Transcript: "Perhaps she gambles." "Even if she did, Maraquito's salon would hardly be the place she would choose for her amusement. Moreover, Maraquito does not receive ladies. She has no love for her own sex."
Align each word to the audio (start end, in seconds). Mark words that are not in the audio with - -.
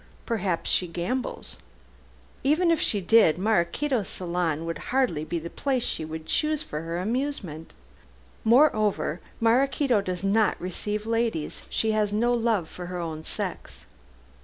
"Perhaps 0.25 0.67
she 0.71 0.87
gambles." 0.87 1.57
"Even 2.43 2.71
if 2.71 2.81
she 2.81 2.99
did, 3.01 3.37
Maraquito's 3.37 4.07
salon 4.09 4.65
would 4.65 4.79
hardly 4.89 5.23
be 5.23 5.37
the 5.37 5.47
place 5.51 5.83
she 5.83 6.03
would 6.03 6.25
choose 6.25 6.63
for 6.63 6.81
her 6.81 6.97
amusement. 6.97 7.75
Moreover, 8.43 9.19
Maraquito 9.39 10.01
does 10.01 10.23
not 10.23 10.59
receive 10.59 11.05
ladies. 11.05 11.61
She 11.69 11.91
has 11.91 12.11
no 12.11 12.33
love 12.33 12.67
for 12.67 12.87
her 12.87 12.97
own 12.97 13.23
sex." 13.23 13.85